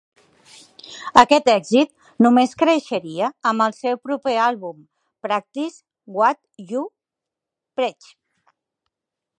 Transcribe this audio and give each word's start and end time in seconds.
Aquest 1.21 1.51
èxit 1.55 1.91
només 2.25 2.55
creixeria 2.61 3.29
amb 3.51 3.65
el 3.67 3.77
seu 3.81 4.01
proper 4.09 4.35
àlbum 4.47 4.81
"Practice 5.27 6.19
What 6.19 6.43
You 6.73 6.89
Preach". 7.81 8.11